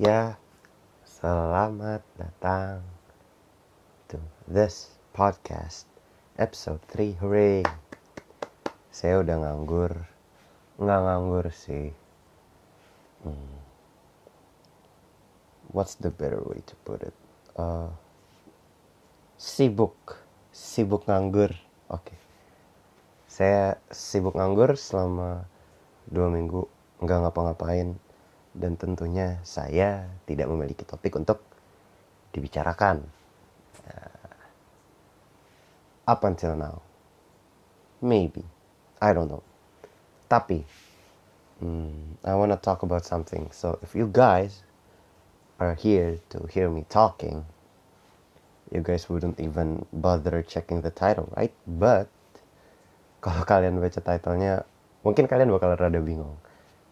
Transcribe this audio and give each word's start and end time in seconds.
Ya, 0.00 0.40
selamat 1.04 2.00
datang 2.16 2.80
to 4.08 4.16
this 4.48 4.96
podcast 5.12 5.84
episode 6.40 6.80
3 6.88 7.20
hooray. 7.20 7.60
Saya 8.88 9.20
udah 9.20 9.44
nganggur. 9.44 10.08
Nggak 10.80 11.00
nganggur 11.04 11.46
sih. 11.52 11.92
Hmm. 13.28 13.60
What's 15.68 16.00
the 16.00 16.08
better 16.08 16.40
way 16.48 16.64
to 16.64 16.74
put 16.88 17.04
it? 17.04 17.16
Uh, 17.52 17.92
sibuk. 19.36 20.24
Sibuk 20.48 21.04
nganggur. 21.12 21.52
Oke. 21.92 22.08
Okay. 22.08 22.18
Saya 23.28 23.76
sibuk 23.92 24.32
nganggur 24.32 24.80
selama 24.80 25.44
dua 26.08 26.32
minggu. 26.32 26.64
Nggak 27.04 27.28
ngapa-ngapain 27.28 28.00
dan 28.50 28.74
tentunya 28.74 29.38
saya 29.46 30.10
tidak 30.26 30.50
memiliki 30.50 30.82
topik 30.82 31.14
untuk 31.14 31.38
dibicarakan. 32.34 33.06
Uh, 33.86 34.34
up 36.10 36.26
until 36.26 36.58
now. 36.58 36.82
Maybe. 38.02 38.42
I 38.98 39.14
don't 39.14 39.30
know. 39.30 39.46
Tapi 40.26 40.66
hmm, 41.62 42.22
I 42.26 42.34
wanna 42.34 42.58
talk 42.58 42.82
about 42.82 43.06
something. 43.06 43.50
So 43.54 43.78
if 43.82 43.94
you 43.94 44.10
guys 44.10 44.66
are 45.62 45.78
here 45.78 46.18
to 46.32 46.48
hear 46.48 46.72
me 46.72 46.88
talking 46.88 47.44
you 48.70 48.80
guys 48.80 49.10
wouldn't 49.10 49.36
even 49.42 49.84
bother 49.92 50.40
checking 50.46 50.80
the 50.80 50.94
title 50.94 51.28
right? 51.34 51.52
But 51.66 52.06
kalau 53.20 53.42
kalian 53.44 53.82
baca 53.82 53.98
titlenya 54.00 54.64
mungkin 55.02 55.26
kalian 55.26 55.50
bakal 55.50 55.74
rada 55.74 56.00
bingung. 56.00 56.38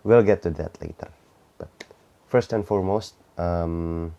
We'll 0.02 0.26
get 0.26 0.42
to 0.46 0.50
that 0.58 0.74
later 0.82 1.08
but 1.58 1.68
first 2.30 2.54
and 2.54 2.62
foremost 2.62 3.18
um, 3.34 4.14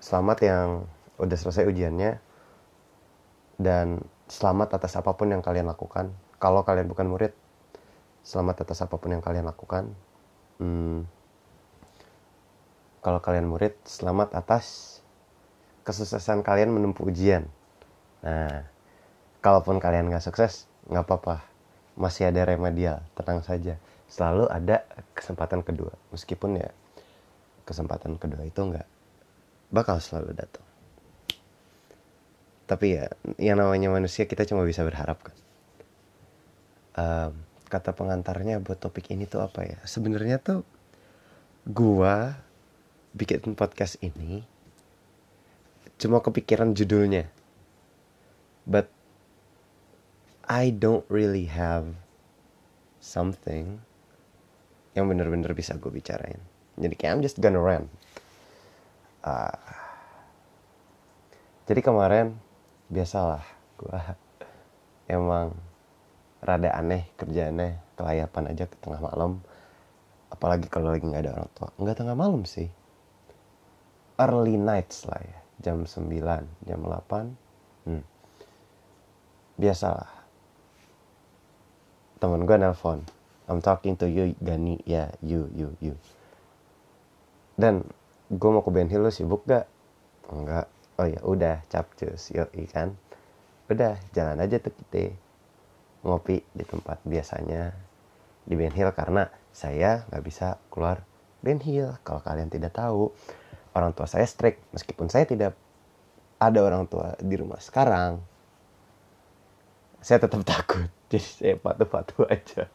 selamat 0.00 0.38
yang 0.42 0.68
udah 1.20 1.36
selesai 1.36 1.68
ujiannya 1.68 2.16
dan 3.60 4.00
selamat 4.30 4.80
atas 4.80 4.96
apa 4.96 5.12
pun 5.12 5.28
yang 5.28 5.44
kalian 5.44 5.68
lakukan. 5.68 6.08
Kalau 6.40 6.64
kalian 6.64 6.88
bukan 6.88 7.06
murid 7.12 7.36
selamat 8.24 8.64
atas 8.64 8.80
apa 8.80 8.96
pun 8.96 9.12
yang 9.12 9.20
kalian 9.20 9.44
lakukan. 9.44 9.92
Hmm, 10.56 11.04
kalau 13.04 13.20
kalian 13.20 13.48
murid 13.48 13.76
selamat 13.84 14.32
atas 14.32 14.98
kesuksesan 15.84 16.40
kalian 16.40 16.72
menempuh 16.72 17.04
ujian. 17.08 17.44
Nah 18.24 18.64
kalaupun 19.44 19.76
kalian 19.76 20.08
nggak 20.08 20.24
sukses 20.24 20.64
nggak 20.88 21.04
apa-apa. 21.04 21.44
Masih 22.00 22.32
ada 22.32 22.48
remedial 22.48 23.04
tenang 23.12 23.44
saja 23.44 23.76
selalu 24.10 24.50
ada 24.50 24.82
kesempatan 25.14 25.62
kedua. 25.62 25.94
Meskipun 26.10 26.58
ya 26.58 26.70
kesempatan 27.62 28.18
kedua 28.18 28.42
itu 28.42 28.58
nggak 28.58 28.88
bakal 29.70 30.02
selalu 30.02 30.34
datang. 30.34 30.66
Tapi 32.66 32.98
ya 32.98 33.06
yang 33.38 33.62
namanya 33.62 33.90
manusia 33.94 34.26
kita 34.26 34.42
cuma 34.42 34.66
bisa 34.66 34.82
berharap 34.82 35.22
kan. 35.22 35.38
Um, 36.98 37.32
kata 37.70 37.94
pengantarnya 37.94 38.58
buat 38.58 38.82
topik 38.82 39.14
ini 39.14 39.30
tuh 39.30 39.46
apa 39.46 39.62
ya? 39.62 39.78
Sebenarnya 39.86 40.42
tuh 40.42 40.66
gua 41.70 42.34
bikin 43.14 43.54
podcast 43.54 43.94
ini 44.02 44.42
cuma 46.02 46.18
kepikiran 46.18 46.74
judulnya. 46.74 47.30
But 48.66 48.90
I 50.50 50.74
don't 50.74 51.06
really 51.06 51.46
have 51.46 51.94
something 52.98 53.82
yang 54.94 55.06
bener-bener 55.06 55.52
bisa 55.54 55.78
gue 55.78 55.90
bicarain. 55.90 56.40
Jadi 56.80 56.94
kayak 56.96 57.12
I'm 57.18 57.22
just 57.22 57.38
gonna 57.38 57.60
rant. 57.60 57.86
Uh, 59.20 59.52
jadi 61.68 61.80
kemarin 61.84 62.34
biasalah 62.88 63.44
gue 63.78 64.00
emang 65.16 65.54
rada 66.40 66.72
aneh 66.72 67.04
kerjaannya 67.20 67.78
kelayapan 67.94 68.44
aja 68.50 68.64
ke 68.66 68.76
tengah 68.80 68.98
malam. 68.98 69.38
Apalagi 70.30 70.66
kalau 70.70 70.94
lagi 70.94 71.04
nggak 71.04 71.22
ada 71.26 71.32
orang 71.36 71.50
tua. 71.54 71.68
Nggak 71.78 71.96
tengah 72.00 72.16
malam 72.16 72.42
sih. 72.46 72.70
Early 74.18 74.56
nights 74.56 75.06
lah 75.06 75.20
ya. 75.20 75.38
Jam 75.60 75.84
9, 75.84 76.08
jam 76.64 76.80
8. 76.80 77.36
Hmm. 77.84 78.04
Biasalah 79.60 80.20
temen 82.20 82.44
gue 82.44 82.56
nelpon 82.60 83.00
I'm 83.50 83.58
talking 83.58 83.98
to 83.98 84.06
you 84.06 84.38
Gani 84.38 84.78
ya 84.86 84.94
yeah, 84.94 85.08
you 85.18 85.50
you 85.50 85.74
you. 85.82 85.98
Dan 87.58 87.82
gue 88.30 88.50
mau 88.54 88.62
ke 88.62 88.70
Ben 88.70 88.86
Hill 88.86 89.10
sibuk 89.10 89.42
gak? 89.42 89.66
Enggak. 90.30 90.70
Oh 91.02 91.10
ya 91.10 91.18
udah 91.26 91.66
capcus 91.66 92.30
yo 92.30 92.46
ikan 92.54 92.94
udah 93.66 93.98
jalan 94.14 94.38
aja 94.38 94.62
tuh 94.62 94.70
kita 94.70 95.14
ngopi 96.06 96.42
di 96.54 96.64
tempat 96.66 97.02
biasanya 97.02 97.74
di 98.46 98.54
Ben 98.54 98.70
Hill 98.70 98.94
karena 98.94 99.26
saya 99.50 100.06
nggak 100.10 100.24
bisa 100.26 100.58
keluar 100.70 101.02
Ben 101.42 101.58
Hill 101.58 101.98
kalau 102.06 102.22
kalian 102.22 102.50
tidak 102.50 102.78
tahu 102.78 103.10
orang 103.74 103.90
tua 103.98 104.06
saya 104.06 104.30
strict. 104.30 104.62
Meskipun 104.70 105.10
saya 105.10 105.26
tidak 105.26 105.58
ada 106.38 106.60
orang 106.62 106.86
tua 106.86 107.18
di 107.18 107.34
rumah 107.34 107.58
sekarang 107.58 108.22
saya 109.98 110.22
tetap 110.22 110.46
takut. 110.54 110.86
Jadi 111.10 111.26
saya 111.26 111.54
patuh-patuh 111.58 112.30
aja 112.30 112.70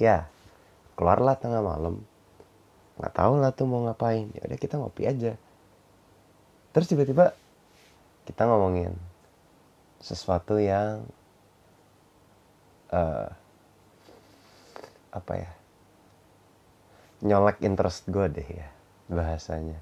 ya 0.00 0.24
keluarlah 0.96 1.36
tengah 1.36 1.60
malam. 1.60 2.00
Nggak 2.96 3.14
tahu 3.16 3.32
lah 3.36 3.52
tuh 3.52 3.68
mau 3.68 3.84
ngapain. 3.84 4.32
Ya 4.32 4.48
udah 4.48 4.58
kita 4.58 4.80
ngopi 4.80 5.04
aja. 5.04 5.36
Terus 6.72 6.88
tiba-tiba 6.88 7.36
kita 8.24 8.48
ngomongin 8.48 8.96
sesuatu 10.00 10.56
yang 10.56 11.04
uh, 12.92 13.28
apa 15.12 15.32
ya? 15.36 15.50
Nyolek 17.20 17.60
interest 17.60 18.08
gue 18.08 18.26
deh 18.32 18.48
ya 18.48 18.68
bahasanya. 19.12 19.76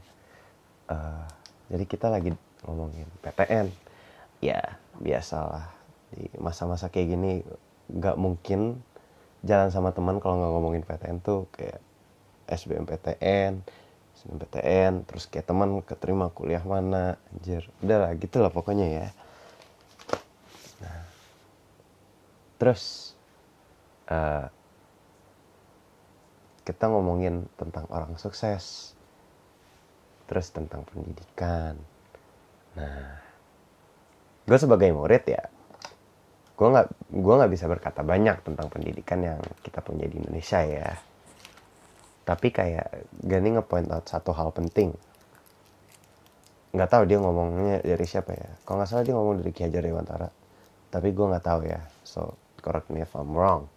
Uh, 0.90 1.22
jadi 1.70 1.84
kita 1.86 2.10
lagi 2.10 2.34
ngomongin 2.66 3.06
PTN 3.22 3.70
ya 4.42 4.58
biasalah. 4.98 5.70
Di 6.10 6.26
masa-masa 6.42 6.90
kayak 6.90 7.08
gini 7.14 7.32
nggak 7.88 8.16
mungkin 8.20 8.80
jalan 9.46 9.70
sama 9.70 9.94
teman 9.94 10.18
kalau 10.18 10.38
nggak 10.40 10.52
ngomongin 10.52 10.82
PTN 10.82 11.18
tuh 11.22 11.46
kayak 11.54 11.78
SBMPTN 12.48 13.62
SBMPTN 14.18 15.06
terus 15.06 15.30
kayak 15.30 15.46
teman 15.46 15.78
keterima 15.86 16.26
kuliah 16.34 16.62
mana 16.66 17.14
anjir. 17.30 17.70
Udah 17.86 18.02
lah 18.02 18.10
gitu 18.18 18.42
lah 18.42 18.50
pokoknya 18.50 18.86
ya. 18.90 19.06
Nah. 20.82 21.02
Terus 22.58 23.14
uh, 24.10 24.50
kita 26.66 26.84
ngomongin 26.90 27.46
tentang 27.54 27.86
orang 27.94 28.18
sukses 28.18 28.92
terus 30.26 30.50
tentang 30.50 30.82
pendidikan. 30.82 31.78
Nah 32.74 33.22
gue 34.48 34.58
sebagai 34.58 34.88
murid 34.96 35.28
ya 35.28 35.44
gue 36.58 36.68
nggak 36.68 36.88
gue 37.14 37.34
nggak 37.38 37.52
bisa 37.54 37.70
berkata 37.70 38.02
banyak 38.02 38.42
tentang 38.42 38.66
pendidikan 38.66 39.22
yang 39.22 39.38
kita 39.62 39.78
punya 39.78 40.10
di 40.10 40.18
Indonesia 40.18 40.58
ya. 40.66 40.90
Tapi 42.26 42.50
kayak 42.50 43.08
Gani 43.24 43.56
ngepoint 43.56 43.88
out 43.94 44.10
satu 44.10 44.34
hal 44.34 44.50
penting. 44.50 44.90
Nggak 46.74 46.90
tahu 46.90 47.02
dia 47.06 47.22
ngomongnya 47.22 47.80
dari 47.80 48.04
siapa 48.04 48.34
ya. 48.34 48.50
Kalau 48.66 48.82
nggak 48.82 48.90
salah 48.90 49.04
dia 49.06 49.14
ngomong 49.14 49.40
dari 49.40 49.50
Ki 49.54 49.64
Hajar 49.64 49.86
Dewantara. 49.86 50.28
Tapi 50.90 51.08
gue 51.14 51.26
nggak 51.30 51.44
tahu 51.46 51.60
ya. 51.64 51.80
So 52.02 52.34
correct 52.58 52.90
me 52.90 53.06
if 53.06 53.14
I'm 53.14 53.32
wrong. 53.32 53.70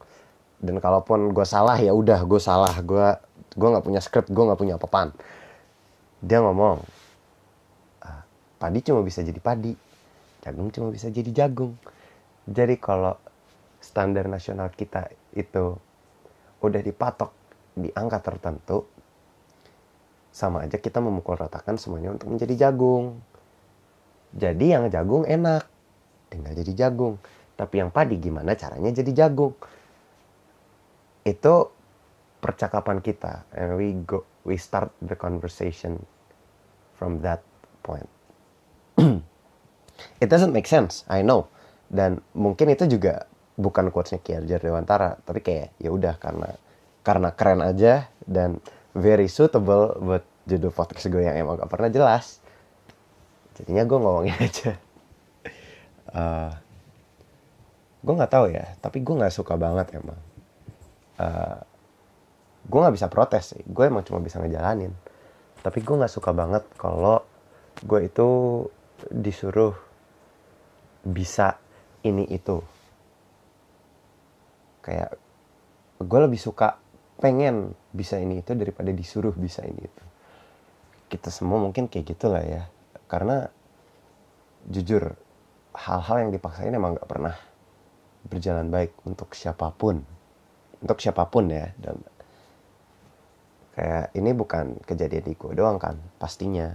Dan 0.58 0.81
kalaupun 0.81 1.31
gue 1.31 1.46
salah 1.46 1.78
ya 1.78 1.94
udah 1.94 2.25
gue 2.25 2.41
salah. 2.41 2.73
Gue 2.82 3.14
gue 3.55 3.67
nggak 3.72 3.85
punya 3.85 4.02
script 4.02 4.34
gue 4.34 4.44
nggak 4.44 4.59
punya 4.59 4.76
apa-apaan 4.76 5.14
dia 6.22 6.38
ngomong 6.38 6.78
ah, 8.05 8.22
padi 8.61 8.79
cuma 8.85 9.02
bisa 9.02 9.26
jadi 9.26 9.41
padi. 9.41 9.73
Jagung 10.41 10.73
cuma 10.73 10.90
bisa 10.90 11.09
jadi 11.09 11.29
jagung 11.34 11.78
jadi 12.52 12.76
kalau 12.76 13.16
standar 13.80 14.28
nasional 14.28 14.70
kita 14.76 15.08
itu 15.34 15.80
udah 16.62 16.82
dipatok 16.84 17.32
di 17.74 17.88
angka 17.96 18.20
tertentu, 18.20 18.86
sama 20.30 20.68
aja 20.68 20.78
kita 20.78 21.00
memukul 21.00 21.40
ratakan 21.40 21.80
semuanya 21.80 22.14
untuk 22.14 22.30
menjadi 22.30 22.68
jagung. 22.68 23.24
Jadi 24.36 24.76
yang 24.76 24.88
jagung 24.92 25.24
enak, 25.24 25.64
tinggal 26.32 26.56
jadi 26.56 26.88
jagung. 26.88 27.20
Tapi 27.56 27.84
yang 27.84 27.92
padi 27.92 28.20
gimana 28.20 28.56
caranya 28.56 28.92
jadi 28.92 29.12
jagung? 29.26 29.56
Itu 31.24 31.72
percakapan 32.44 33.00
kita, 33.00 33.46
and 33.56 33.80
we 33.80 33.96
go, 34.03 34.26
we 34.44 34.58
start 34.58 34.92
the 35.00 35.16
conversation 35.16 36.03
from 36.96 37.22
that 37.24 37.44
point. 37.86 38.09
It 40.24 40.28
doesn't 40.34 40.52
make 40.52 40.66
sense, 40.66 41.06
I 41.08 41.22
know 41.22 41.48
dan 41.91 42.23
mungkin 42.32 42.72
itu 42.72 42.88
juga 42.88 43.28
bukan 43.59 43.91
quotesnya 43.91 44.23
Ki 44.23 44.40
Hajar 44.40 44.64
Dewantara 44.64 45.20
tapi 45.28 45.43
kayak 45.43 45.76
ya 45.76 45.91
udah 45.91 46.16
karena 46.16 46.55
karena 47.03 47.29
keren 47.35 47.59
aja 47.59 48.08
dan 48.23 48.64
very 48.96 49.28
suitable 49.28 49.99
buat 49.99 50.23
judul 50.47 50.72
podcast 50.72 51.11
gue 51.11 51.22
yang 51.28 51.35
emang 51.35 51.59
gak 51.59 51.70
pernah 51.70 51.91
jelas. 51.91 52.40
Jadinya 53.59 53.84
gue 53.84 53.97
ngomongin 53.99 54.38
aja. 54.47 54.72
Uh, 56.11 56.52
gue 58.02 58.14
nggak 58.17 58.34
tahu 58.34 58.49
ya 58.52 58.66
tapi 58.82 58.99
gue 59.05 59.16
nggak 59.16 59.35
suka 59.35 59.59
banget 59.59 59.99
emang. 59.99 60.20
Uh, 61.22 61.59
gue 62.66 62.79
nggak 62.82 62.96
bisa 62.97 63.08
protes 63.11 63.53
sih 63.53 63.61
gue 63.67 63.84
emang 63.84 64.08
cuma 64.08 64.23
bisa 64.23 64.40
ngejalanin. 64.40 64.96
Tapi 65.61 65.84
gue 65.84 65.96
nggak 65.99 66.14
suka 66.14 66.32
banget 66.32 66.64
kalau 66.79 67.22
gue 67.84 67.99
itu 68.08 68.29
disuruh 69.09 69.73
bisa 71.02 71.60
ini 72.02 72.26
itu. 72.30 72.62
Kayak 74.82 75.18
gue 76.02 76.20
lebih 76.20 76.42
suka 76.42 76.82
pengen 77.22 77.78
bisa 77.94 78.18
ini 78.18 78.42
itu 78.42 78.58
daripada 78.58 78.90
disuruh 78.90 79.34
bisa 79.38 79.62
ini 79.62 79.86
itu. 79.86 80.06
Kita 81.12 81.30
semua 81.30 81.62
mungkin 81.62 81.86
kayak 81.86 82.18
gitulah 82.18 82.42
ya. 82.42 82.66
Karena 83.06 83.46
jujur 84.66 85.14
hal-hal 85.76 86.18
yang 86.28 86.32
dipaksain 86.34 86.74
emang 86.74 86.98
gak 86.98 87.09
pernah 87.09 87.36
berjalan 88.26 88.68
baik 88.70 88.98
untuk 89.06 89.34
siapa 89.38 89.70
pun. 89.74 90.02
Untuk 90.82 90.98
siapa 90.98 91.30
pun 91.30 91.46
ya 91.50 91.70
dan 91.78 92.02
kayak 93.78 94.12
ini 94.18 94.34
bukan 94.34 94.82
kejadian 94.84 95.26
di 95.30 95.34
gue 95.38 95.53
doang 95.53 95.78
kan 95.78 95.98
pastinya. 96.18 96.74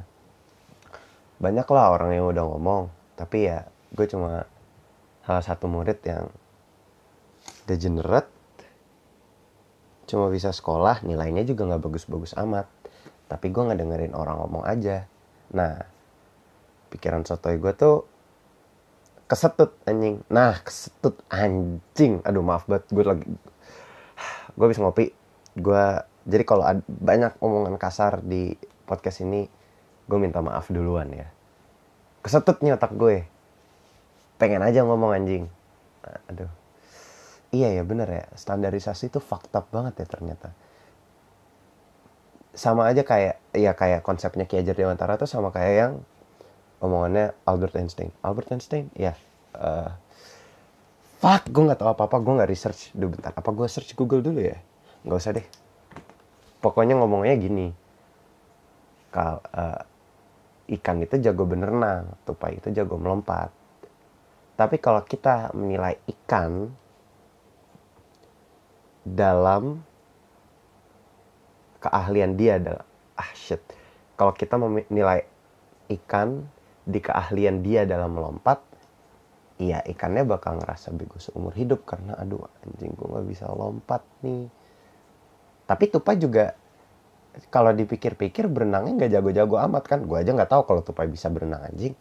Banyak 1.36 1.66
lah 1.68 1.92
orang 1.92 2.14
yang 2.14 2.30
udah 2.30 2.44
ngomong 2.46 2.82
tapi 3.18 3.50
ya 3.50 3.66
gue 3.92 4.06
cuma 4.06 4.46
salah 5.26 5.42
satu 5.42 5.66
murid 5.66 5.98
yang 6.06 6.30
degenerate 7.66 8.30
cuma 10.06 10.30
bisa 10.30 10.54
sekolah 10.54 11.02
nilainya 11.02 11.42
juga 11.42 11.66
nggak 11.66 11.82
bagus-bagus 11.82 12.38
amat. 12.38 12.70
Tapi 13.26 13.50
gue 13.50 13.58
nggak 13.58 13.78
dengerin 13.82 14.14
orang 14.14 14.38
ngomong 14.38 14.62
aja. 14.62 15.10
Nah 15.50 15.82
pikiran 16.94 17.26
sotoy 17.26 17.58
gue 17.58 17.74
tuh 17.74 18.06
kesetut 19.26 19.74
anjing. 19.82 20.22
Nah 20.30 20.62
kesetut 20.62 21.18
anjing. 21.26 22.22
Aduh 22.22 22.46
maaf 22.46 22.70
banget 22.70 22.86
gue 22.94 23.02
lagi 23.02 23.26
gue 24.54 24.66
bisa 24.70 24.78
ngopi. 24.78 25.10
Gue 25.58 25.84
jadi 26.22 26.46
kalau 26.46 26.62
banyak 26.86 27.34
omongan 27.42 27.74
kasar 27.82 28.22
di 28.22 28.54
podcast 28.86 29.26
ini 29.26 29.50
gue 30.06 30.18
minta 30.22 30.38
maaf 30.38 30.70
duluan 30.70 31.10
ya. 31.10 31.26
Kesetut 32.22 32.62
nih 32.62 32.78
otak 32.78 32.94
gue 32.94 33.26
pengen 34.36 34.62
aja 34.64 34.84
ngomong 34.84 35.12
anjing. 35.16 35.44
Aduh. 36.32 36.50
Iya 37.54 37.80
ya 37.80 37.82
bener 37.82 38.08
ya. 38.08 38.24
Standarisasi 38.36 39.08
itu 39.08 39.20
fakta 39.22 39.64
banget 39.64 40.04
ya 40.04 40.06
ternyata. 40.08 40.48
Sama 42.56 42.88
aja 42.88 43.04
kayak 43.04 43.36
ya 43.52 43.72
kayak 43.76 44.00
konsepnya 44.00 44.48
Ki 44.48 44.60
Hajar 44.60 44.76
Dewantara 44.76 45.20
tuh 45.20 45.28
sama 45.28 45.52
kayak 45.52 45.74
yang 45.76 45.92
omongannya 46.80 47.36
Albert 47.44 47.76
Einstein. 47.76 48.12
Albert 48.24 48.52
Einstein 48.52 48.88
ya 48.96 49.16
uh, 49.56 49.92
fuck 51.20 51.48
gue 51.48 51.62
nggak 51.64 51.80
tahu 51.80 51.90
apa 51.92 52.02
apa 52.08 52.16
gue 52.20 52.32
nggak 52.36 52.50
research. 52.50 52.92
Dulu 52.92 53.16
bentar 53.16 53.32
apa 53.32 53.50
gue 53.52 53.66
search 53.68 53.96
Google 53.96 54.24
dulu 54.24 54.40
ya? 54.40 54.56
Nggak 55.04 55.16
usah 55.16 55.32
deh. 55.36 55.46
Pokoknya 56.60 56.96
ngomongnya 56.96 57.36
gini. 57.36 57.68
Kal 59.12 59.40
uh, 59.40 59.80
ikan 60.66 60.98
itu 60.98 61.16
jago 61.22 61.46
berenang 61.46 62.10
tupai 62.26 62.58
itu 62.58 62.74
jago 62.74 62.98
melompat 62.98 63.54
tapi 64.56 64.80
kalau 64.80 65.04
kita 65.04 65.52
menilai 65.52 66.00
ikan 66.16 66.72
dalam 69.04 69.84
keahlian 71.78 72.34
dia 72.34 72.56
adalah 72.58 72.84
ah 73.20 73.30
shit. 73.36 73.60
Kalau 74.16 74.32
kita 74.32 74.56
menilai 74.56 75.22
ikan 75.92 76.42
di 76.88 76.98
keahlian 77.04 77.60
dia 77.60 77.84
dalam 77.84 78.16
melompat 78.16 78.64
iya 79.56 79.80
ikannya 79.84 80.24
bakal 80.28 80.60
ngerasa 80.60 80.92
bego 80.92 81.16
seumur 81.16 81.52
hidup 81.56 81.88
karena 81.88 82.12
aduh 82.16 82.44
anjing 82.64 82.92
gue 82.92 83.06
nggak 83.06 83.26
bisa 83.28 83.44
lompat 83.52 84.02
nih. 84.24 84.48
Tapi 85.68 85.84
tupai 85.92 86.16
juga 86.16 86.56
kalau 87.52 87.76
dipikir-pikir 87.76 88.48
berenangnya 88.48 89.04
nggak 89.04 89.12
jago-jago 89.20 89.56
amat 89.68 89.84
kan? 89.84 90.00
Gue 90.08 90.24
aja 90.24 90.32
nggak 90.32 90.48
tahu 90.48 90.62
kalau 90.64 90.80
tupai 90.80 91.12
bisa 91.12 91.28
berenang 91.28 91.60
anjing 91.60 91.92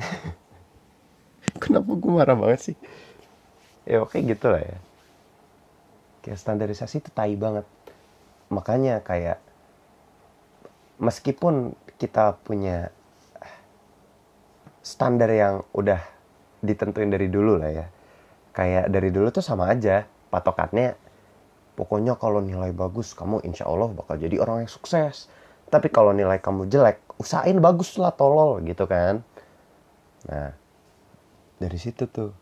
kenapa 1.62 1.94
gue 1.94 2.10
marah 2.10 2.34
banget 2.34 2.60
sih? 2.72 2.76
Ya 3.86 4.02
oke 4.02 4.18
gitu 4.18 4.50
lah 4.50 4.62
ya. 4.62 4.78
Kayak 6.26 6.38
standarisasi 6.42 6.98
itu 7.02 7.10
tai 7.14 7.38
banget. 7.38 7.66
Makanya 8.50 8.98
kayak 9.06 9.38
meskipun 10.98 11.78
kita 11.98 12.34
punya 12.42 12.90
standar 14.82 15.30
yang 15.30 15.62
udah 15.70 16.02
ditentuin 16.62 17.10
dari 17.10 17.30
dulu 17.30 17.58
lah 17.58 17.70
ya 17.70 17.86
kayak 18.52 18.92
dari 18.92 19.08
dulu 19.08 19.32
tuh 19.32 19.42
sama 19.42 19.72
aja. 19.72 20.06
Patokannya 20.32 20.96
pokoknya 21.76 22.16
kalau 22.16 22.40
nilai 22.40 22.72
bagus 22.72 23.12
kamu 23.12 23.44
insya 23.44 23.68
Allah 23.68 23.92
bakal 23.92 24.16
jadi 24.16 24.40
orang 24.40 24.64
yang 24.64 24.72
sukses. 24.72 25.28
Tapi 25.72 25.88
kalau 25.88 26.12
nilai 26.12 26.36
kamu 26.40 26.68
jelek 26.68 27.00
usahain 27.16 27.56
bagus 27.60 27.96
lah 27.96 28.12
tolol 28.12 28.60
gitu 28.64 28.84
kan. 28.84 29.24
Nah 30.28 30.52
dari 31.62 31.78
situ 31.78 32.10
tuh 32.10 32.34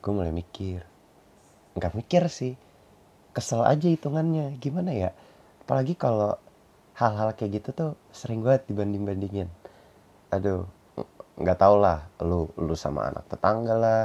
gue 0.00 0.12
mulai 0.12 0.32
mikir. 0.32 0.80
Nggak 1.76 1.92
mikir 1.92 2.24
sih 2.32 2.56
kesel 3.36 3.68
aja 3.68 3.84
hitungannya. 3.84 4.56
Gimana 4.56 4.96
ya? 4.96 5.12
Apalagi 5.60 5.92
kalau 5.92 6.40
hal-hal 6.96 7.36
kayak 7.36 7.60
gitu 7.60 7.68
tuh 7.76 7.92
sering 8.08 8.40
banget 8.40 8.72
dibanding 8.72 9.04
bandingin 9.04 9.48
aduh 10.32 10.64
nggak 11.36 11.60
tau 11.60 11.76
lah 11.76 12.08
lu 12.24 12.48
lu 12.56 12.72
sama 12.72 13.12
anak 13.12 13.28
tetangga 13.28 13.76
lah 13.76 14.02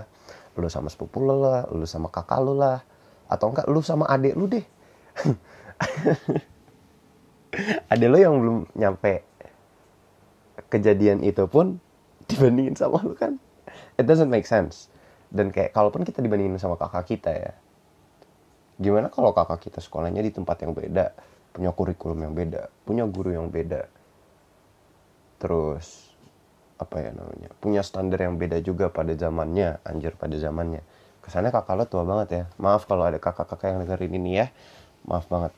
lu 0.60 0.68
sama 0.68 0.92
sepupu 0.92 1.24
lu 1.24 1.40
lah 1.40 1.64
lu 1.72 1.88
sama 1.88 2.12
kakak 2.12 2.44
lu 2.44 2.60
lah 2.60 2.84
atau 3.32 3.48
enggak 3.48 3.64
lu 3.72 3.80
sama 3.80 4.12
adik 4.12 4.36
lu 4.36 4.52
deh. 4.52 4.66
Adik 7.92 8.08
lu 8.12 8.18
yang 8.20 8.36
belum 8.40 8.58
nyampe 8.80 9.24
kejadian 10.72 11.24
itu 11.24 11.48
pun 11.48 11.80
dibandingin 12.28 12.76
sama 12.76 13.00
lu 13.04 13.16
kan 13.16 13.40
it 14.02 14.10
doesn't 14.10 14.34
make 14.34 14.50
sense. 14.50 14.90
Dan 15.32 15.54
kayak 15.54 15.72
kalaupun 15.72 16.04
kita 16.04 16.20
dibandingin 16.20 16.60
sama 16.60 16.76
kakak 16.76 17.08
kita 17.08 17.32
ya 17.32 17.54
gimana 18.82 19.14
kalau 19.14 19.30
kakak 19.30 19.62
kita 19.70 19.78
sekolahnya 19.78 20.26
di 20.26 20.34
tempat 20.34 20.66
yang 20.66 20.74
beda 20.74 21.14
punya 21.54 21.70
kurikulum 21.70 22.18
yang 22.26 22.34
beda 22.34 22.74
punya 22.82 23.06
guru 23.06 23.38
yang 23.38 23.48
beda? 23.54 23.86
Terus 25.38 26.10
apa 26.82 26.98
ya 26.98 27.14
namanya 27.14 27.54
punya 27.62 27.86
standar 27.86 28.26
yang 28.26 28.42
beda 28.42 28.58
juga 28.66 28.90
pada 28.90 29.14
zamannya 29.14 29.78
anjir 29.86 30.18
pada 30.18 30.34
zamannya. 30.34 30.82
Kesannya 31.22 31.54
kakak 31.54 31.78
lo 31.78 31.86
tua 31.86 32.02
banget 32.02 32.28
ya. 32.34 32.44
Maaf 32.58 32.90
kalau 32.90 33.06
ada 33.06 33.22
kakak-kakak 33.22 33.78
yang 33.78 33.80
dengerin 33.86 34.18
ini 34.18 34.32
ya. 34.42 34.50
Maaf 35.06 35.30
banget. 35.30 35.54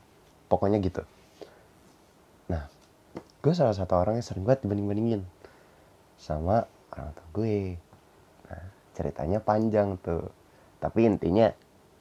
Pokoknya 0.52 0.84
gitu. 0.84 1.08
Nah 2.52 2.68
gue 3.40 3.54
salah 3.56 3.72
satu 3.72 3.96
orang 3.96 4.20
yang 4.20 4.26
sering 4.28 4.44
banget 4.44 4.68
dibanding-bandingin 4.68 5.24
sama 6.20 6.68
orang 6.92 7.16
tua 7.16 7.28
gue 7.40 7.80
ceritanya 8.94 9.42
panjang 9.42 9.98
tuh. 10.00 10.30
Tapi 10.80 11.06
intinya 11.10 11.50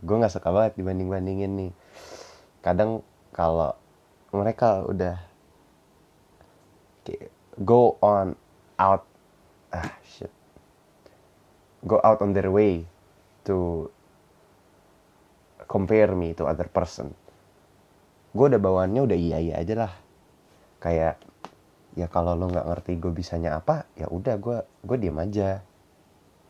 gue 0.02 0.16
nggak 0.16 0.32
suka 0.32 0.48
banget 0.52 0.78
dibanding 0.78 1.08
bandingin 1.08 1.52
nih. 1.56 1.72
Kadang 2.62 3.02
kalau 3.32 3.74
mereka 4.32 4.84
udah 4.86 5.16
go 7.60 7.98
on 8.00 8.36
out 8.78 9.04
ah 9.74 9.90
shit. 10.06 10.30
Go 11.82 11.98
out 12.06 12.22
on 12.22 12.30
their 12.32 12.48
way 12.48 12.86
to 13.48 13.88
compare 15.66 16.14
me 16.14 16.36
to 16.36 16.46
other 16.46 16.68
person. 16.70 17.16
Gue 18.32 18.48
udah 18.48 18.60
bawaannya 18.62 19.00
udah 19.02 19.18
iya 19.18 19.38
iya 19.42 19.54
aja 19.60 19.74
lah. 19.88 19.92
Kayak 20.78 21.18
ya 21.92 22.08
kalau 22.08 22.32
lo 22.32 22.48
nggak 22.48 22.68
ngerti 22.68 22.92
gue 22.96 23.12
bisanya 23.12 23.60
apa 23.60 23.84
ya 24.00 24.08
udah 24.08 24.40
gue 24.40 24.58
gue 24.64 24.96
diem 24.96 25.18
aja 25.20 25.60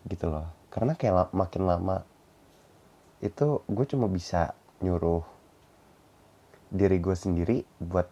gitu 0.07 0.31
loh. 0.31 0.47
Karena 0.73 0.97
kayak 0.97 1.37
makin 1.37 1.69
lama 1.69 2.03
itu 3.23 3.63
gue 3.71 3.87
cuma 3.87 4.11
bisa 4.11 4.57
nyuruh 4.83 5.23
diri 6.73 6.99
gue 6.99 7.15
sendiri 7.15 7.63
buat 7.79 8.11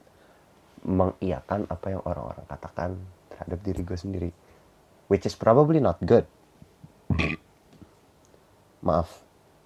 mengiyakan 0.87 1.67
apa 1.67 1.87
yang 1.93 2.03
orang-orang 2.07 2.47
katakan 2.47 2.91
terhadap 3.33 3.59
diri 3.65 3.83
gue 3.83 3.99
sendiri. 3.99 4.31
Which 5.11 5.27
is 5.27 5.35
probably 5.35 5.83
not 5.83 5.99
good. 6.05 6.29
Maaf. 8.87 9.11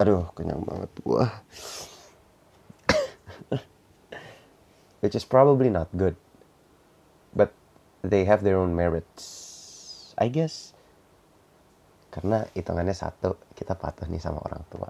Aduh 0.01 0.27
kenyang 0.33 0.65
banget. 0.65 0.91
Gue 1.05 1.23
which 5.05 5.13
is 5.13 5.27
probably 5.27 5.69
not 5.69 5.93
good. 5.93 6.17
But 7.35 7.53
they 8.01 8.25
have 8.25 8.41
their 8.41 8.57
own 8.57 8.73
merits 8.73 9.45
I 10.15 10.31
guess 10.31 10.74
karena 12.15 12.47
hitungannya 12.55 12.95
satu 12.95 13.35
kita 13.51 13.75
patuh 13.75 14.07
nih 14.07 14.23
sama 14.23 14.39
orang 14.39 14.63
tua. 14.71 14.87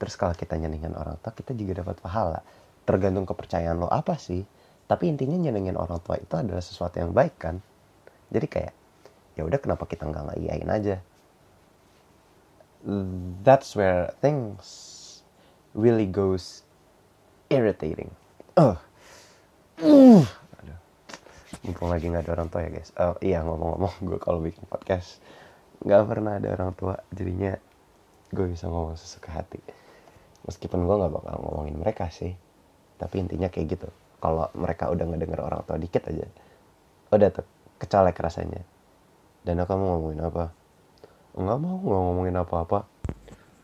Terus 0.00 0.16
kalau 0.16 0.32
kita 0.32 0.56
nyenengin 0.56 0.96
orang 0.96 1.20
tua 1.20 1.36
kita 1.36 1.52
juga 1.52 1.84
dapat 1.84 2.00
pahala. 2.00 2.40
Tergantung 2.88 3.28
kepercayaan 3.28 3.76
lo 3.76 3.92
apa 3.92 4.16
sih. 4.16 4.40
Tapi 4.88 5.12
intinya 5.12 5.36
nyenengin 5.36 5.76
orang 5.76 6.00
tua 6.00 6.16
itu 6.16 6.32
adalah 6.32 6.64
sesuatu 6.64 6.96
yang 6.96 7.12
baik 7.12 7.36
kan? 7.36 7.60
Jadi 8.32 8.46
kayak 8.48 8.74
ya 9.36 9.44
udah 9.44 9.60
kenapa 9.60 9.84
kita 9.84 10.08
nggak 10.08 10.32
ngaiyain 10.32 10.68
aja? 10.72 10.96
That's 13.44 13.76
where 13.76 14.16
things 14.24 14.64
really 15.76 16.08
goes 16.08 16.64
irritating. 17.52 18.08
Uh. 18.56 18.80
Uh. 19.84 20.24
Mumpung 21.62 21.92
lagi 21.92 22.10
nggak 22.10 22.26
ada 22.26 22.32
orang 22.40 22.48
tua 22.50 22.64
ya 22.64 22.70
guys. 22.72 22.90
Oh 22.98 23.14
iya 23.20 23.44
ngomong-ngomong 23.44 23.94
gue 24.02 24.18
kalau 24.18 24.42
bikin 24.42 24.64
podcast 24.66 25.22
nggak 25.82 26.02
pernah 26.06 26.38
ada 26.38 26.48
orang 26.54 26.72
tua 26.78 26.94
jadinya 27.10 27.58
gue 28.30 28.46
bisa 28.48 28.70
ngomong 28.70 28.94
sesuka 28.94 29.34
hati. 29.34 29.58
Meskipun 30.46 30.86
gue 30.86 30.94
nggak 30.94 31.12
bakal 31.12 31.34
ngomongin 31.42 31.76
mereka 31.78 32.08
sih 32.08 32.34
tapi 32.98 33.22
intinya 33.22 33.50
kayak 33.50 33.78
gitu. 33.78 33.88
Kalau 34.22 34.46
mereka 34.54 34.86
udah 34.94 35.02
ngedenger 35.02 35.42
orang 35.42 35.66
tua 35.66 35.76
dikit 35.76 36.06
aja 36.06 36.26
udah 37.12 37.28
tuh 37.28 37.46
kecolek 37.76 38.16
rasanya. 38.16 38.64
Dan 39.42 39.60
aku 39.60 39.74
mau 39.74 39.98
ngomongin 39.98 40.22
apa? 40.22 40.54
Nggak 41.36 41.58
mau 41.58 41.76
nggak 41.82 42.02
ngomongin 42.08 42.36
apa-apa. 42.38 42.78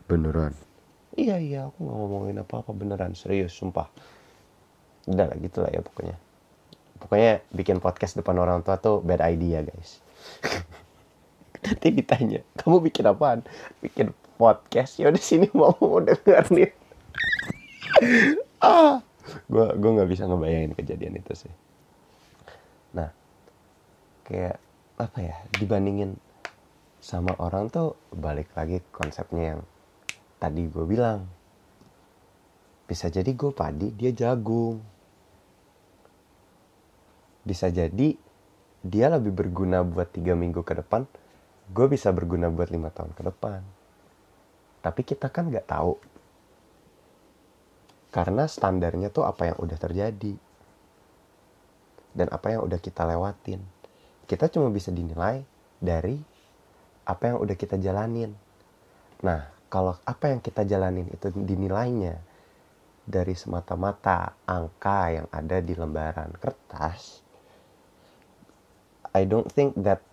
Beneran? 0.05 0.53
Iya 1.15 1.39
iya 1.39 1.59
aku 1.71 1.87
nggak 1.87 1.97
ngomongin 1.97 2.37
apa-apa 2.43 2.71
beneran 2.75 3.15
serius 3.15 3.55
sumpah. 3.55 3.87
Udah 5.09 5.25
lah 5.25 5.37
gitu 5.39 5.65
lah 5.65 5.71
ya 5.71 5.81
pokoknya. 5.81 6.19
Pokoknya 6.99 7.39
bikin 7.55 7.79
podcast 7.79 8.19
depan 8.19 8.35
orang 8.37 8.59
tua 8.59 8.75
tuh 8.75 8.99
bad 8.99 9.23
idea 9.23 9.63
guys 9.63 10.03
nanti 11.69 11.87
ditanya 11.93 12.41
kamu 12.57 12.89
bikin 12.89 13.05
apaan? 13.05 13.45
Bikin 13.79 14.09
podcast. 14.41 14.97
Ya 14.97 15.13
udah 15.13 15.21
sini 15.21 15.45
mau 15.53 15.77
mau 15.77 16.01
denger 16.01 16.43
nih. 16.49 16.71
Ah 18.57 19.05
gue 19.45 19.67
gue 19.77 19.91
nggak 19.93 20.09
bisa 20.09 20.25
ngebayangin 20.25 20.73
kejadian 20.73 21.21
itu 21.21 21.45
sih. 21.45 21.53
Nah 22.97 23.13
kayak 24.25 24.57
apa 24.97 25.19
ya 25.21 25.35
dibandingin 25.55 26.17
sama 26.99 27.31
orang 27.39 27.71
tuh 27.71 27.95
balik 28.11 28.51
lagi 28.57 28.83
konsepnya 28.89 29.55
yang 29.55 29.61
tadi 30.41 30.65
gue 30.65 30.85
bilang. 30.89 31.29
Bisa 32.89 33.05
jadi 33.13 33.29
gue 33.29 33.53
padi 33.53 33.93
dia 33.93 34.09
jagung. 34.09 34.81
Bisa 37.45 37.69
jadi 37.69 38.17
dia 38.79 39.07
lebih 39.11 39.35
berguna 39.35 39.83
buat 39.83 40.09
tiga 40.09 40.33
minggu 40.33 40.63
ke 40.63 40.73
depan 40.79 41.03
gue 41.69 41.85
bisa 41.85 42.09
berguna 42.09 42.49
buat 42.49 42.73
lima 42.73 42.89
tahun 42.89 43.13
ke 43.13 43.21
depan. 43.29 43.61
Tapi 44.81 45.01
kita 45.05 45.29
kan 45.29 45.49
nggak 45.53 45.69
tahu. 45.69 45.93
Karena 48.09 48.49
standarnya 48.49 49.13
tuh 49.13 49.27
apa 49.29 49.53
yang 49.53 49.57
udah 49.61 49.77
terjadi. 49.77 50.33
Dan 52.09 52.27
apa 52.33 52.47
yang 52.49 52.65
udah 52.65 52.81
kita 52.81 53.05
lewatin. 53.05 53.61
Kita 54.25 54.49
cuma 54.49 54.73
bisa 54.73 54.89
dinilai 54.89 55.45
dari 55.77 56.17
apa 57.05 57.33
yang 57.33 57.37
udah 57.37 57.53
kita 57.53 57.77
jalanin. 57.77 58.33
Nah 59.21 59.45
kalau 59.69 59.93
apa 60.01 60.33
yang 60.33 60.41
kita 60.41 60.65
jalanin 60.65 61.05
itu 61.13 61.29
dinilainya 61.29 62.17
dari 63.05 63.37
semata-mata 63.37 64.37
angka 64.45 65.13
yang 65.13 65.27
ada 65.33 65.61
di 65.61 65.73
lembaran 65.73 66.29
kertas 66.37 67.25
I 69.13 69.25
don't 69.25 69.49
think 69.49 69.73
that 69.81 70.05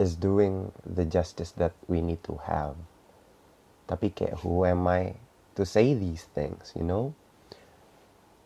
is 0.00 0.16
doing 0.16 0.72
the 0.80 1.04
justice 1.04 1.52
that 1.52 1.76
we 1.86 2.00
need 2.00 2.24
to 2.24 2.40
have 2.48 2.74
tapi 3.90 4.14
kayak 4.14 4.46
who 4.46 4.62
am 4.62 4.86
I 4.86 5.18
to 5.58 5.66
say 5.66 5.98
these 5.98 6.30
things, 6.30 6.70
you 6.78 6.86
know? 6.86 7.18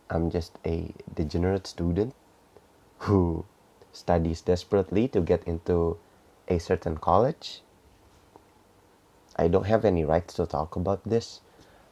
I'm 0.08 0.32
just 0.32 0.56
a 0.64 0.96
degenerate 1.12 1.68
student 1.68 2.16
who 3.04 3.44
studies 3.92 4.40
desperately 4.40 5.04
to 5.12 5.20
get 5.20 5.44
into 5.44 6.00
a 6.48 6.56
certain 6.56 6.96
college. 6.96 7.60
I 9.36 9.52
don't 9.52 9.68
have 9.68 9.84
any 9.84 10.08
rights 10.08 10.32
to 10.40 10.48
talk 10.48 10.80
about 10.80 11.04
this, 11.04 11.44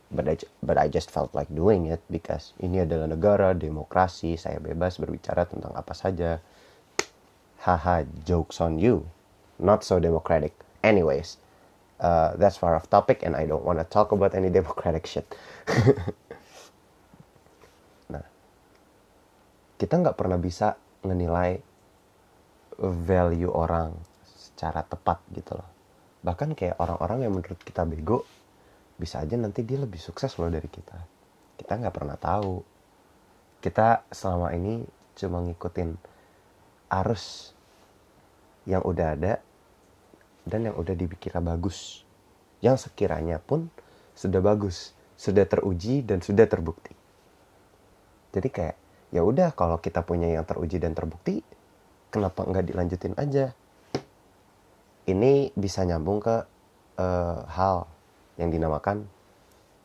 but 0.08 0.24
I, 0.24 0.40
but 0.64 0.80
I 0.80 0.88
just 0.88 1.12
felt 1.12 1.36
like 1.36 1.52
doing 1.52 1.92
it 1.92 2.00
because 2.08 2.56
ini 2.56 2.88
adalah 2.88 3.12
negara 3.12 3.52
demokrasi, 3.52 4.40
saya 4.40 4.56
bebas 4.64 4.96
berbicara 4.96 5.44
tentang 5.44 5.76
apa 5.76 5.92
saja. 5.92 6.40
Haha, 7.68 8.08
jokes 8.24 8.64
on 8.64 8.80
you. 8.80 9.12
Not 9.62 9.86
so 9.86 10.02
democratic. 10.02 10.50
Anyways, 10.82 11.38
uh, 12.02 12.34
that's 12.34 12.58
far 12.58 12.74
off 12.74 12.90
topic 12.90 13.22
and 13.22 13.38
I 13.38 13.46
don't 13.46 13.62
want 13.62 13.78
to 13.78 13.86
talk 13.86 14.10
about 14.10 14.34
any 14.34 14.50
democratic 14.58 15.06
shit. 15.06 15.30
nah, 18.12 18.26
kita 19.78 19.94
nggak 20.02 20.18
pernah 20.18 20.36
bisa 20.36 20.74
menilai 21.06 21.62
value 22.82 23.54
orang 23.54 23.94
secara 24.26 24.82
tepat 24.82 25.22
gitu 25.30 25.54
loh. 25.54 25.70
Bahkan 26.26 26.58
kayak 26.58 26.82
orang-orang 26.82 27.26
yang 27.26 27.32
menurut 27.34 27.58
kita 27.62 27.86
bego, 27.86 28.26
bisa 28.98 29.22
aja 29.22 29.38
nanti 29.38 29.62
dia 29.62 29.78
lebih 29.78 29.98
sukses 29.98 30.34
loh 30.38 30.50
dari 30.50 30.66
kita. 30.66 30.98
Kita 31.58 31.78
nggak 31.78 31.94
pernah 31.94 32.18
tahu. 32.18 32.62
Kita 33.62 34.10
selama 34.10 34.50
ini 34.54 34.82
cuma 35.14 35.38
ngikutin 35.46 35.90
arus 36.90 37.54
yang 38.66 38.82
udah 38.82 39.18
ada 39.18 39.42
dan 40.46 40.66
yang 40.66 40.76
udah 40.78 40.94
dipikirkan 40.94 41.42
bagus. 41.42 42.02
Yang 42.62 42.90
sekiranya 42.90 43.42
pun 43.42 43.70
sudah 44.14 44.38
bagus, 44.42 44.94
sudah 45.18 45.46
teruji 45.46 46.02
dan 46.02 46.22
sudah 46.22 46.46
terbukti. 46.46 46.94
Jadi 48.32 48.48
kayak 48.48 48.76
ya 49.12 49.22
udah 49.22 49.52
kalau 49.54 49.78
kita 49.78 50.02
punya 50.02 50.30
yang 50.30 50.46
teruji 50.46 50.78
dan 50.78 50.94
terbukti, 50.94 51.42
kenapa 52.10 52.46
nggak 52.46 52.70
dilanjutin 52.70 53.14
aja? 53.18 53.54
Ini 55.02 55.50
bisa 55.58 55.82
nyambung 55.82 56.22
ke 56.22 56.36
uh, 56.98 57.38
hal 57.50 57.90
yang 58.38 58.54
dinamakan 58.54 59.10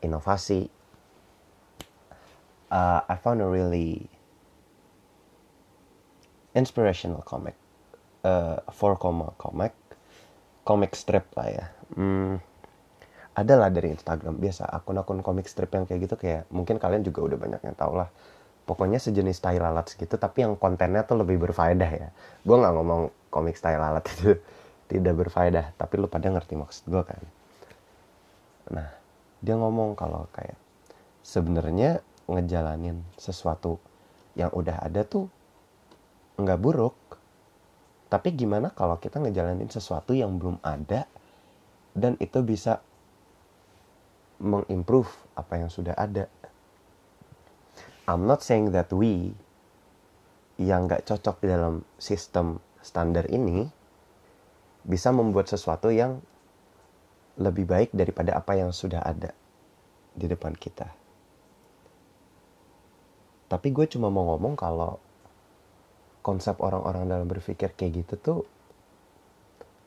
inovasi. 0.06 0.70
Uh, 2.68 3.00
I 3.08 3.16
found 3.16 3.40
a 3.40 3.48
really 3.48 4.12
inspirational 6.52 7.24
comic, 7.24 7.56
uh, 8.28 8.60
four 8.76 9.00
comma 9.00 9.32
comic 9.40 9.72
comic 10.68 10.92
strip 11.00 11.32
lah 11.40 11.48
ya. 11.48 11.66
Hmm, 11.96 12.44
ada 13.32 13.54
lah 13.56 13.72
dari 13.72 13.96
Instagram. 13.96 14.36
Biasa 14.36 14.68
akun-akun 14.68 15.24
comic 15.24 15.48
strip 15.48 15.72
yang 15.72 15.88
kayak 15.88 16.12
gitu 16.12 16.20
kayak 16.20 16.44
mungkin 16.52 16.76
kalian 16.76 17.08
juga 17.08 17.24
udah 17.24 17.38
banyak 17.40 17.62
yang 17.64 17.76
tau 17.80 17.96
lah. 17.96 18.12
Pokoknya 18.68 19.00
sejenis 19.00 19.40
style 19.40 19.64
lalat 19.64 19.88
gitu 19.96 20.20
tapi 20.20 20.44
yang 20.44 20.60
kontennya 20.60 21.08
tuh 21.08 21.24
lebih 21.24 21.40
berfaedah 21.40 21.88
ya. 21.88 22.10
Gue 22.44 22.60
nggak 22.60 22.74
ngomong 22.76 23.02
komik 23.32 23.56
style 23.56 23.80
lalat 23.80 24.04
itu 24.12 24.36
tidak 24.92 25.16
berfaedah 25.16 25.72
tapi 25.80 26.04
lu 26.04 26.12
pada 26.12 26.28
ngerti 26.28 26.60
maksud 26.60 26.84
gue 26.92 27.04
kan. 27.08 27.24
Nah 28.76 28.92
dia 29.40 29.56
ngomong 29.56 29.96
kalau 29.96 30.28
kayak 30.36 30.60
sebenarnya 31.24 32.04
ngejalanin 32.28 33.08
sesuatu 33.16 33.80
yang 34.36 34.52
udah 34.52 34.84
ada 34.84 35.08
tuh 35.08 35.32
nggak 36.36 36.60
buruk 36.60 36.96
tapi 38.08 38.32
gimana 38.32 38.72
kalau 38.72 38.96
kita 38.96 39.20
ngejalanin 39.20 39.68
sesuatu 39.68 40.16
yang 40.16 40.40
belum 40.40 40.64
ada 40.64 41.04
dan 41.92 42.16
itu 42.24 42.40
bisa 42.40 42.80
mengimprove 44.40 45.10
apa 45.36 45.60
yang 45.60 45.68
sudah 45.68 45.98
ada. 45.98 46.32
I'm 48.08 48.24
not 48.24 48.46
saying 48.46 48.72
that 48.72 48.88
we 48.96 49.36
yang 50.56 50.88
nggak 50.88 51.04
cocok 51.04 51.44
dalam 51.44 51.84
sistem 52.00 52.64
standar 52.80 53.28
ini 53.28 53.68
bisa 54.88 55.12
membuat 55.12 55.52
sesuatu 55.52 55.92
yang 55.92 56.24
lebih 57.38 57.68
baik 57.68 57.90
daripada 57.92 58.40
apa 58.40 58.56
yang 58.56 58.72
sudah 58.72 59.04
ada 59.04 59.36
di 60.16 60.26
depan 60.26 60.56
kita. 60.56 60.90
Tapi 63.48 63.68
gue 63.72 63.86
cuma 63.92 64.08
mau 64.08 64.32
ngomong 64.34 64.56
kalau 64.56 65.00
konsep 66.28 66.60
orang-orang 66.60 67.08
dalam 67.08 67.24
berpikir 67.24 67.72
kayak 67.72 68.04
gitu 68.04 68.14
tuh 68.20 68.40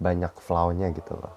banyak 0.00 0.32
flaw-nya 0.40 0.88
gitu 0.96 1.12
loh. 1.12 1.36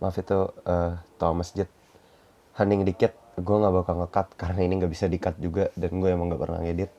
Maaf 0.00 0.16
itu 0.16 0.48
uh, 0.64 0.96
tau 1.20 1.36
masjid. 1.36 1.68
Hening 2.56 2.88
dikit 2.88 3.12
gue 3.36 3.56
nggak 3.60 3.74
bakal 3.84 3.94
ngekat 4.00 4.26
karena 4.40 4.60
ini 4.64 4.80
nggak 4.80 4.92
bisa 4.96 5.06
dikat 5.12 5.36
juga 5.36 5.68
dan 5.76 5.92
gue 6.00 6.08
emang 6.08 6.32
nggak 6.32 6.40
pernah 6.40 6.64
ngedit. 6.64 6.92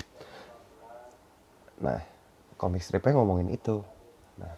Nah 1.81 1.97
komik 2.61 2.85
stripnya 2.85 3.17
ngomongin 3.17 3.49
itu. 3.49 3.81
Nah 4.37 4.53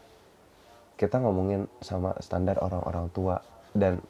kita 1.00 1.24
ngomongin 1.24 1.72
sama 1.80 2.20
standar 2.20 2.60
orang-orang 2.60 3.08
tua 3.16 3.40
dan 3.72 4.04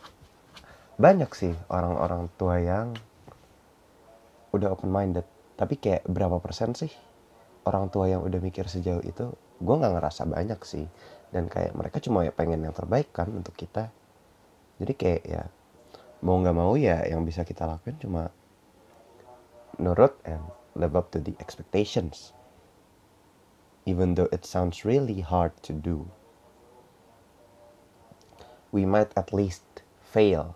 banyak 1.02 1.32
sih 1.34 1.54
orang-orang 1.70 2.30
tua 2.38 2.62
yang 2.62 2.94
udah 4.52 4.76
open 4.76 4.92
minded 4.92 5.26
tapi 5.56 5.78
kayak 5.78 6.06
berapa 6.06 6.42
persen 6.42 6.74
sih 6.74 6.92
orang 7.66 7.94
tua 7.94 8.10
yang 8.10 8.26
udah 8.26 8.40
mikir 8.42 8.66
sejauh 8.66 9.04
itu 9.06 9.30
gue 9.62 9.76
nggak 9.78 9.94
ngerasa 10.02 10.26
banyak 10.26 10.60
sih. 10.66 10.86
Dan 11.32 11.48
kayak 11.48 11.78
mereka 11.78 12.04
cuma 12.04 12.28
ya 12.28 12.34
pengen 12.34 12.66
yang 12.66 12.76
terbaik 12.76 13.14
kan 13.16 13.32
untuk 13.32 13.56
kita. 13.56 13.88
Jadi 14.82 14.94
kayak 14.98 15.24
ya 15.24 15.44
mau 16.26 16.42
nggak 16.42 16.58
mau 16.58 16.74
ya 16.76 17.06
yang 17.06 17.24
bisa 17.24 17.46
kita 17.46 17.66
lakuin 17.70 17.98
cuma 18.02 18.34
nurut 19.78 20.18
and 20.26 20.42
live 20.76 20.98
up 20.98 21.14
to 21.14 21.22
the 21.22 21.38
expectations. 21.40 22.34
Even 23.86 24.14
though 24.18 24.30
it 24.30 24.46
sounds 24.46 24.84
really 24.86 25.22
hard 25.22 25.54
to 25.66 25.74
do 25.74 26.10
we 28.72 28.88
might 28.88 29.12
at 29.16 29.32
least 29.36 29.64
fail 30.00 30.56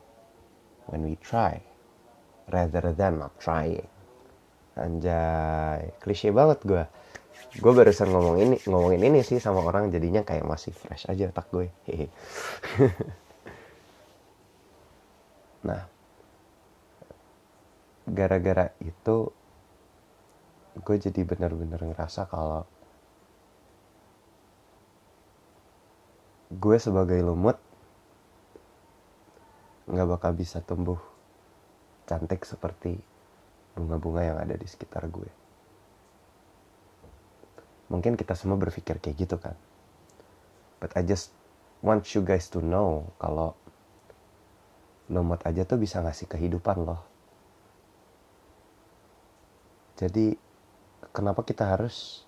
when 0.87 1.03
we 1.03 1.15
try 1.19 1.61
rather 2.51 2.91
than 2.95 3.19
not 3.19 3.35
trying. 3.39 3.87
Anjay 4.75 5.95
klise 6.03 6.31
banget 6.35 6.59
gue 6.67 6.83
gue 7.55 7.71
barusan 7.71 8.11
ngomong 8.11 8.35
ini 8.43 8.55
ngomongin 8.67 9.07
ini 9.07 9.19
sih 9.23 9.39
sama 9.39 9.63
orang 9.63 9.87
jadinya 9.87 10.23
kayak 10.27 10.43
masih 10.43 10.75
fresh 10.75 11.07
aja 11.07 11.31
otak 11.31 11.47
gue. 11.51 11.67
Nah 15.65 15.81
gara-gara 18.05 18.69
itu 18.85 19.33
gue 20.77 20.95
jadi 21.01 21.21
bener-bener 21.25 21.81
ngerasa 21.81 22.29
kalau 22.29 22.69
gue 26.53 26.77
sebagai 26.77 27.17
lumut 27.25 27.57
nggak 29.85 30.07
bakal 30.17 30.31
bisa 30.33 30.61
tumbuh 30.65 30.97
cantik 32.09 32.45
seperti 32.45 32.97
bunga-bunga 33.77 34.21
yang 34.23 34.37
ada 34.41 34.55
di 34.57 34.65
sekitar 34.65 35.05
gue. 35.09 35.29
Mungkin 37.89 38.17
kita 38.17 38.33
semua 38.33 38.57
berpikir 38.57 38.97
kayak 38.97 39.17
gitu 39.17 39.37
kan. 39.37 39.53
But 40.81 40.97
I 40.97 41.05
just 41.05 41.29
want 41.85 42.05
you 42.17 42.25
guys 42.25 42.49
to 42.53 42.63
know 42.63 43.13
kalau 43.21 43.53
lumut 45.05 45.45
aja 45.45 45.61
tuh 45.69 45.77
bisa 45.77 46.01
ngasih 46.01 46.25
kehidupan 46.25 46.81
loh. 46.81 47.01
Jadi 50.01 50.33
kenapa 51.13 51.45
kita 51.45 51.77
harus 51.77 52.25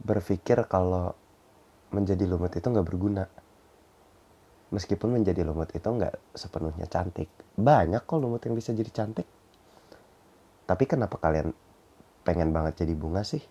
berpikir 0.00 0.64
kalau 0.64 1.12
menjadi 1.92 2.24
lumut 2.24 2.50
itu 2.56 2.64
nggak 2.64 2.88
berguna 2.88 3.28
meskipun 4.70 5.20
menjadi 5.20 5.42
lumut 5.46 5.70
itu 5.74 5.86
nggak 5.86 6.34
sepenuhnya 6.34 6.86
cantik. 6.86 7.30
Banyak 7.58 8.06
kok 8.06 8.18
lumut 8.18 8.42
yang 8.46 8.54
bisa 8.54 8.70
jadi 8.70 8.90
cantik. 8.90 9.26
Tapi 10.66 10.84
kenapa 10.86 11.18
kalian 11.18 11.50
pengen 12.22 12.54
banget 12.54 12.86
jadi 12.86 12.94
bunga 12.94 13.26
sih 13.26 13.42